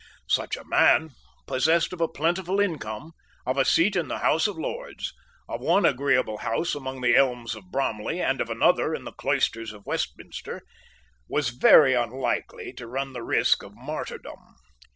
Such 0.29 0.57
a 0.57 0.63
man, 0.63 1.11
possessed 1.45 1.93
of 1.93 2.01
a 2.01 2.07
plentiful 2.07 2.59
income, 2.59 3.11
of 3.45 3.55
a 3.59 3.63
seat 3.63 3.95
in 3.95 4.07
the 4.07 4.17
House 4.17 4.47
of 4.47 4.57
Lords, 4.57 5.13
of 5.47 5.61
one 5.61 5.85
agreeable 5.85 6.39
house 6.39 6.73
among 6.73 7.01
the 7.01 7.15
elms 7.15 7.53
of 7.53 7.69
Bromley, 7.69 8.19
and 8.19 8.41
of 8.41 8.49
another 8.49 8.95
in 8.95 9.03
the 9.03 9.11
cloisters 9.11 9.71
of 9.73 9.85
Westminster, 9.85 10.63
was 11.29 11.49
very 11.49 11.93
unlikely 11.93 12.73
to 12.77 12.87
run 12.87 13.13
the 13.13 13.21
risk 13.21 13.61
of 13.61 13.75
martyrdom. 13.75 14.55